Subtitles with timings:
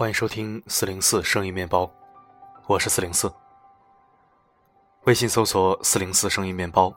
[0.00, 1.92] 欢迎收听四零四生意面包，
[2.66, 3.30] 我是四零四。
[5.04, 6.90] 微信搜索“四零四生意面包”，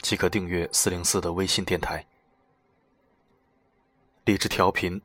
[0.00, 2.02] 即可订阅四零四的微信电台。
[4.24, 4.98] 理智调频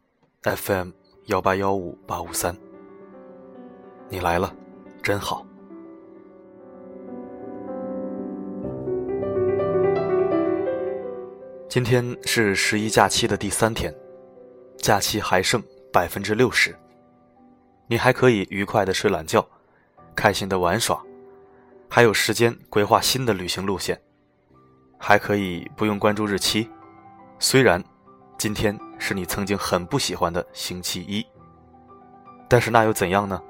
[0.44, 0.92] FM
[1.26, 2.56] 幺八幺五八五三，
[4.08, 4.56] 你来了，
[5.04, 5.46] 真好。
[11.68, 13.94] 今天是十一假期的第三天，
[14.78, 16.74] 假期还剩百分之六十，
[17.92, 19.46] 你还可以愉快的睡懒觉，
[20.16, 21.04] 开心的玩耍，
[21.90, 24.02] 还有时间规划新的旅行路线，
[24.98, 26.70] 还可以不用关注日期。
[27.38, 27.84] 虽然
[28.38, 31.22] 今天是你曾经很不喜欢的星期一，
[32.48, 33.44] 但是那又怎样呢？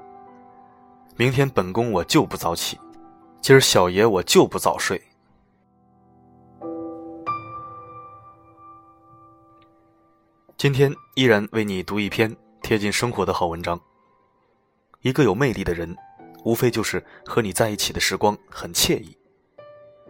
[1.14, 2.76] 明天本宫我就不早起，
[3.40, 5.00] 今儿小爷我就不早睡。
[10.56, 13.80] 今天依然为你读一篇贴近生活的好文章。
[15.02, 15.96] 一个有魅力的人，
[16.44, 19.16] 无非就是和你在一起的时光很惬意。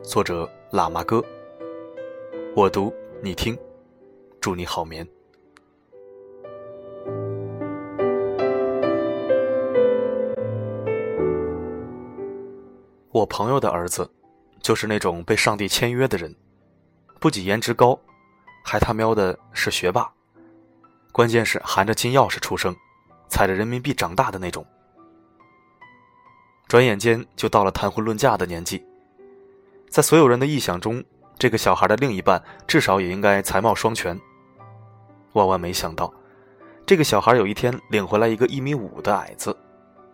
[0.02, 1.24] 作者：喇嘛哥。
[2.54, 3.58] 我读，你听，
[4.38, 5.08] 祝你好眠。
[13.10, 14.10] 我朋友的儿子，
[14.60, 16.36] 就是那种被上帝签约的人，
[17.18, 17.98] 不仅颜值高，
[18.62, 20.12] 还他喵的是学霸。
[21.12, 22.76] 关键是含着金钥匙出生，
[23.30, 24.62] 踩着人民币长大的那种。
[26.72, 28.82] 转眼间就到了谈婚论嫁的年纪，
[29.90, 31.04] 在所有人的臆想中，
[31.38, 34.18] 这个小孩的另一半至少也应该才貌双全。
[35.34, 36.10] 万万没想到，
[36.86, 39.54] 这个小孩有一天领回来一个一米五的矮子，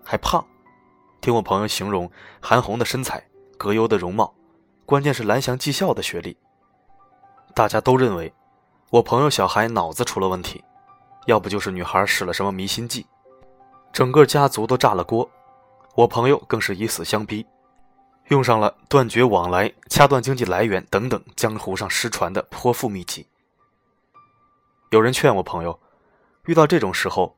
[0.05, 0.45] 还胖。
[1.21, 3.25] 听我朋友形容，韩红的身材，
[3.57, 4.35] 葛优的容貌，
[4.85, 6.37] 关键是蓝翔技校的学历。
[7.55, 8.35] 大家都认为，
[8.91, 10.65] 我朋友小孩脑子出了问题。
[11.27, 13.07] 要不就是女孩使了什么迷心计，
[13.93, 15.31] 整个家族都炸了锅。
[15.95, 17.45] 我朋友更是以死相逼，
[18.29, 23.27] 用上了断绝往来、掐断经济来源等等江湖上失传的泼妇秘籍。
[24.91, 25.79] 有人劝我朋友，
[26.47, 27.37] 遇到这种时候，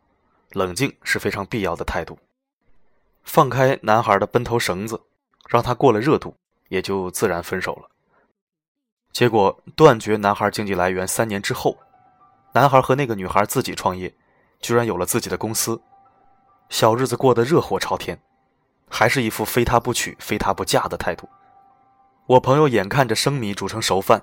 [0.50, 2.18] 冷静是非常必要的态度。
[3.24, 5.00] 放开男孩的奔头绳子，
[5.48, 6.34] 让他过了热度，
[6.68, 7.88] 也就自然分手了。
[9.12, 11.76] 结果断绝男孩经济来源三年之后。
[12.52, 14.12] 男孩和那个女孩自己创业，
[14.60, 15.80] 居然有了自己的公司，
[16.68, 18.20] 小日子过得热火朝天，
[18.90, 21.26] 还是一副非他不娶、非他不嫁的态度。
[22.26, 24.22] 我朋友眼看着生米煮成熟饭，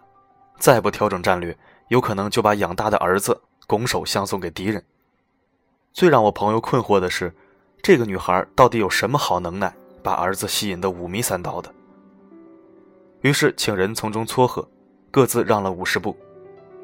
[0.60, 1.58] 再不调整战略，
[1.88, 4.84] 有可能就把养大的儿子拱手相送给敌人。
[5.94, 7.34] 最让我朋友困惑的是，
[7.82, 9.74] 这个女孩到底有什么好能耐，
[10.04, 11.74] 把儿子吸引得五迷三道的？
[13.22, 14.70] 于是请人从中撮合，
[15.10, 16.16] 各自让了五十步。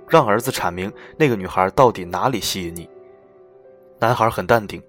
[0.10, 2.90] 让儿子阐明那个女孩到底哪里吸引你。
[4.00, 4.84] 男孩很淡定，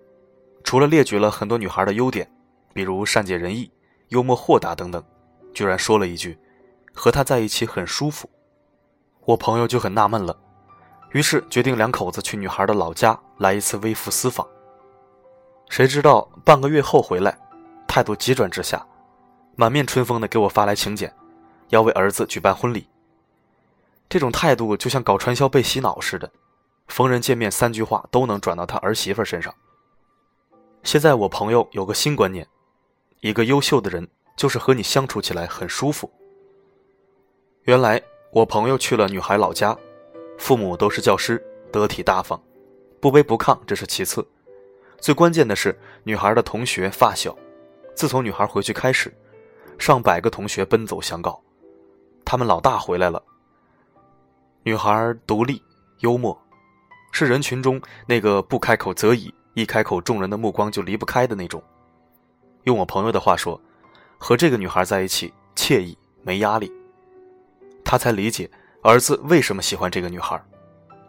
[0.65, 2.29] 除了列举了很多女孩的优点，
[2.75, 3.71] 比如善解人意、
[4.09, 5.03] 幽默豁达等等，
[5.55, 6.39] 居然说了一句
[6.93, 8.29] ：“和他在一起很舒服。”
[9.25, 10.37] 我朋友就很纳闷了，
[11.13, 14.47] 于是决定两口子去女孩的老家来一次微服私访。
[15.71, 17.39] 谁知道半个月后回来，
[17.89, 18.87] 态度急转直下，
[19.57, 21.11] 满面春风的给我发来请柬，
[21.71, 22.87] 要为儿子举办婚礼。
[24.09, 26.31] 这种态度就像搞传销被洗脑似的，
[26.89, 29.55] 逢人见面三句话都能转到他儿媳妇身上。
[30.83, 32.47] 现在我朋友有个新观念，
[33.25, 36.13] 一个优秀的人就是和你相处起来很舒服。
[37.63, 37.99] 原来
[38.31, 39.75] 我朋友去了女孩老家，
[40.37, 41.43] 父母都是教师，
[41.73, 42.39] 得体大方，
[43.01, 44.23] 不卑不亢，这是其次，
[44.99, 47.35] 最关键的是女孩的同学发小，
[47.95, 49.11] 自从女孩回去开始，
[49.79, 51.43] 上百个同学奔走相告，
[52.27, 53.23] 他们老大回来了。
[54.65, 55.63] 女孩独立、
[56.01, 56.39] 幽默，
[57.11, 61.63] 是人群中那个不开口则已，一开口众人的目光就离不开的那种。
[62.65, 63.61] 用我朋友的话说，
[64.19, 66.73] 和这个女孩在一起惬意、没压力。
[67.85, 68.51] 他才理解
[68.83, 70.43] 儿子为什么喜欢这个女孩。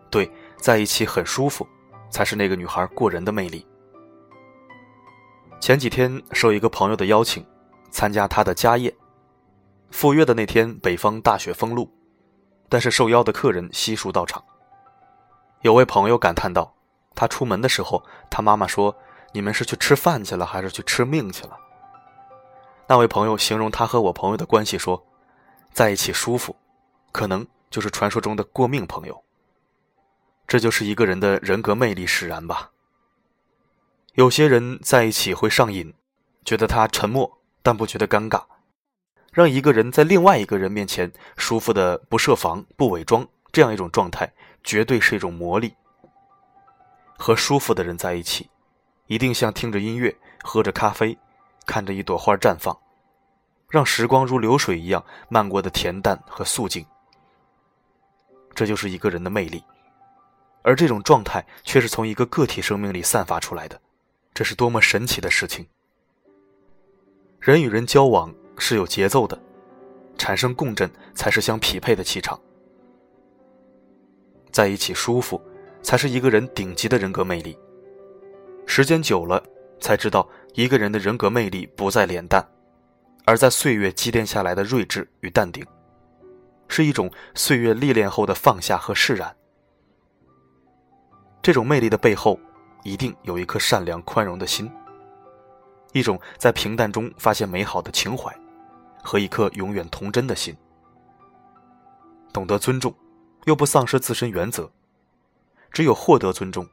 [0.10, 1.68] 对，在一起很舒服，
[2.10, 3.66] 才是那个女孩过人的魅力。
[5.60, 7.46] 前几天受一个朋友的邀请，
[7.90, 8.94] 参加他的家宴。
[9.92, 11.90] 赴约的那天，北方大雪封路。
[12.68, 14.44] 但是受邀的客人悉数到场。
[15.62, 16.74] 有位朋友感叹道
[17.16, 18.94] ：“他出门的时候，他妈妈说
[19.36, 21.60] ：‘你们是去吃饭去了，还是去吃命去了？’”
[22.88, 25.06] 那位朋友形容他和我朋友的关系说
[25.74, 26.56] ：“在一起舒服，
[27.12, 29.24] 可能就是传说中的过命朋友。”
[30.48, 32.72] 这就是一个人的人格魅力使然吧。
[34.14, 35.94] 有些人在一起会上瘾，
[36.46, 38.42] 觉得他沉默，但不觉得尴尬。
[39.34, 44.32] 让一个人在另外一个人面前舒服的不设防、不伪装，这样一种状态，
[44.64, 45.76] 绝对是一种魔力。
[47.18, 48.50] 和舒服的人在一起，
[49.08, 51.18] 一定像听着音乐、喝着咖啡、
[51.66, 52.76] 看着一朵花绽放，
[53.70, 56.86] 让时光如流水一样漫过的恬淡和素净。
[58.54, 59.64] 这就是一个人的魅力，
[60.64, 63.80] 而这种状态却是从一个个体生命里散发出来的，
[64.34, 65.68] 这是多么神奇的事情！
[67.40, 69.40] 人与人交往是有节奏的，
[70.18, 72.40] 产生共振才是相匹配的气场，
[74.52, 75.40] 在一起舒服，
[75.84, 77.56] 才是一个人顶级的人格魅力。
[78.66, 79.42] 时间久了，
[79.80, 82.46] 才知道一个人的人格魅力不在脸蛋，
[83.26, 85.66] 而在岁月积淀下来的睿智与淡定，
[86.68, 89.34] 是一种岁月历练后的放下和释然。
[91.42, 92.40] 这种魅力的背后，
[92.84, 94.70] 一定有一颗善良宽容的心，
[95.94, 98.36] 一种在平淡中发现美好的情怀，
[99.04, 100.56] 和一颗永远童真的心。
[102.34, 102.94] 懂得尊重，
[103.46, 104.70] 又不丧失自身原则，
[105.72, 106.68] 只有获得尊重。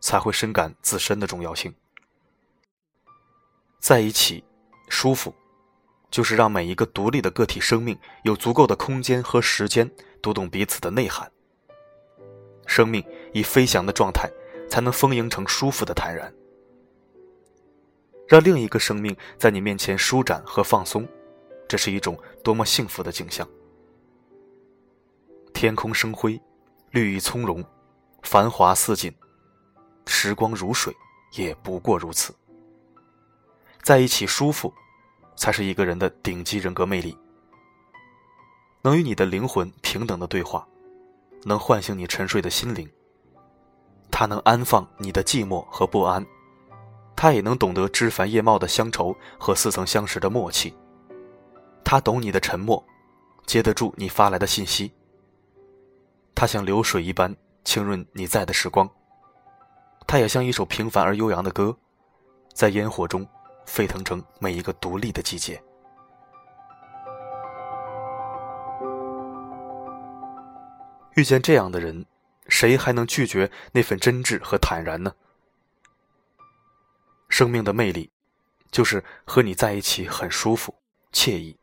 [0.00, 1.74] 才会深感自身的重要性。
[3.78, 4.42] 在一起，
[4.88, 5.34] 舒服，
[6.10, 9.90] 就是让每一个独立的个体生命有足够的空间和时间
[10.20, 11.30] 读懂彼此的内涵。
[12.66, 13.02] 生命
[13.32, 14.30] 以飞翔的状态，
[14.68, 16.32] 才能丰盈成舒服的坦然。
[18.26, 21.08] 让另一个生命在你面前舒展和放松，
[21.66, 23.48] 这是一种多么幸福的景象。
[25.54, 26.38] 天空生辉，
[26.90, 27.64] 绿意葱茏，
[28.22, 29.10] 繁华似锦。
[30.08, 30.92] 时光如水，
[31.34, 32.34] 也不过如此。
[33.82, 34.72] 在一起舒服，
[35.36, 37.16] 才是一个人的顶级人格魅力。
[38.80, 40.66] 能与你的灵魂平等的对话，
[41.44, 42.88] 能唤醒你沉睡的心灵。
[44.10, 46.26] 他能安放你的寂寞和不安，
[47.14, 50.74] 他也能懂得枝繁叶茂的乡愁和似曾相识的默契。
[51.84, 52.82] 他懂你的沉默，
[53.46, 54.90] 接得住你发来的信息。
[56.34, 58.88] 他像流水一般清润你在的时光。
[60.08, 61.76] 它也像一首平凡而悠扬的歌，
[62.54, 63.28] 在烟火中
[63.66, 65.62] 沸腾成每一个独立的季节。
[71.14, 72.06] 遇见这样的人，
[72.48, 75.14] 谁还能拒绝那份真挚和坦然呢？
[77.28, 78.10] 生命的魅力，
[78.70, 80.74] 就是和你在一起很舒服、
[81.12, 81.58] 惬意；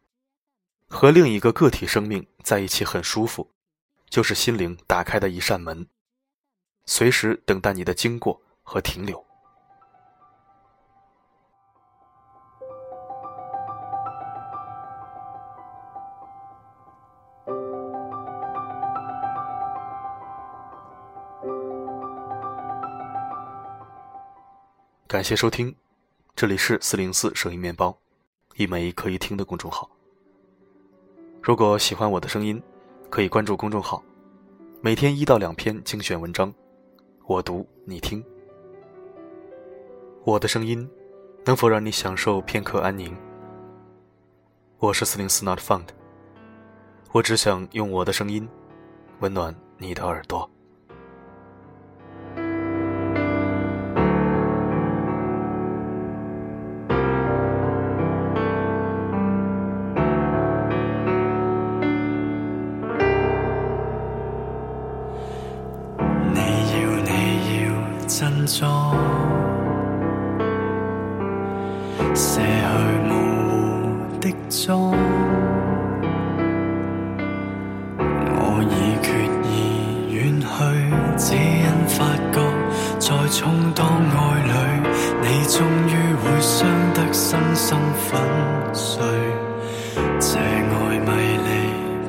[0.87, 3.49] 和另一个个体生命在一起很舒服，
[4.07, 5.87] 就是心灵打开的一扇门。
[6.85, 9.23] 随时等待你的经过和停留。
[25.07, 25.73] 感谢收听，
[26.35, 27.97] 这里是四零四声音面包，
[28.55, 29.89] 一枚可以听的公众号。
[31.41, 32.61] 如果喜欢我的声音，
[33.09, 34.03] 可以关注公众号，
[34.81, 36.53] 每天一到两篇精选文章。
[37.27, 38.23] 我读，你听。
[40.23, 40.87] 我的声音
[41.43, 43.17] 能否让你享受片刻安宁？
[44.77, 45.87] 我是四零四 Not Found。
[47.13, 48.47] 我只想用我的声音
[49.21, 50.47] 温暖你的耳朵。
[83.37, 84.15] 充当爱
[84.47, 84.53] 侣，
[85.21, 85.91] 你终于
[86.23, 87.77] 会伤得身心
[88.07, 88.17] 粉
[88.73, 89.03] 碎，
[90.21, 91.11] 这爱迷
[91.43, 91.49] 离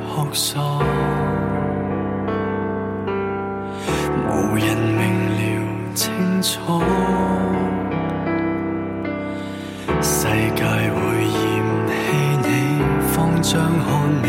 [0.04, 0.62] 扑朔，
[4.30, 5.02] 无人明
[5.32, 5.42] 了。
[5.96, 6.80] 清楚，
[10.00, 11.34] 世界会嫌
[11.88, 11.90] 弃
[12.44, 12.48] 你，
[13.16, 13.84] 慌张看
[14.22, 14.26] 你，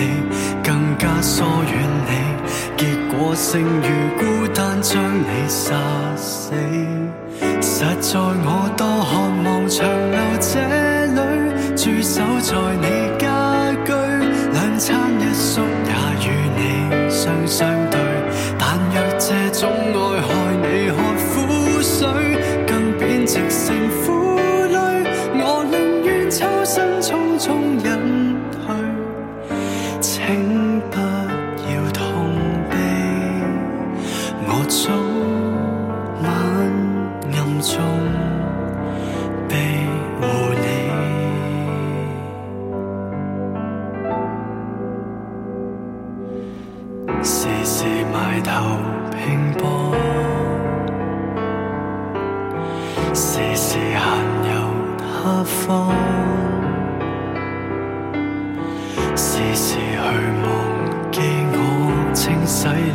[0.63, 1.73] 更加疏远
[2.07, 2.09] 你，
[3.17, 5.75] 和剩余孤单将你杀
[6.15, 6.53] 死。
[7.61, 9.11] 实在我多渴
[9.43, 10.49] 望长留这
[11.15, 11.19] 里，
[11.75, 12.85] 驻守在你
[13.17, 13.25] 家
[13.85, 13.91] 居，
[14.53, 14.87] 两餐
[15.19, 15.91] 一宿也
[16.25, 18.06] 与你相相对。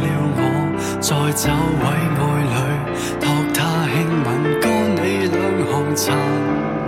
[0.02, 0.40] 了我，
[1.00, 1.44] 再找
[1.82, 1.84] 位
[2.18, 2.20] 爱
[2.52, 2.56] 侣，
[3.20, 3.24] 托
[3.54, 3.58] 他
[3.92, 4.28] 轻吻
[4.60, 4.64] 干
[4.96, 5.36] 你两
[5.70, 6.02] 行残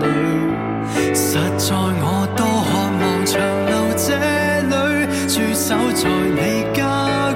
[0.01, 0.03] 泪。
[1.15, 1.27] 实
[1.59, 2.71] 在我多渴
[3.01, 3.33] 望长
[3.67, 4.07] 留这
[4.71, 4.73] 里，
[5.29, 6.03] 驻守在
[6.37, 6.41] 你
[6.75, 6.79] 家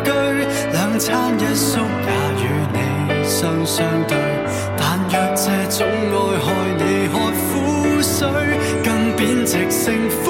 [0.05, 0.07] 居，
[0.73, 1.07] 两餐
[1.39, 2.11] 一宿也
[2.43, 2.77] 与你
[3.25, 4.11] 相相对。
[4.77, 5.79] 但若这种
[6.13, 6.47] 爱害
[6.79, 7.15] 你喝
[7.49, 7.51] 苦
[8.01, 8.19] 水，
[8.85, 8.87] 更
[9.17, 9.85] 贬值成
[10.23, 10.27] 苦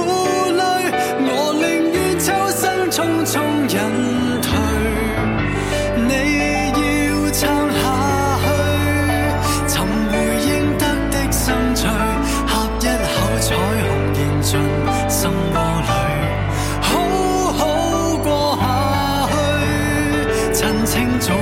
[20.88, 21.37] 清早